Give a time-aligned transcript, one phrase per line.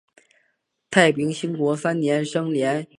[0.89, 2.89] 太平兴国三年升涟水县置。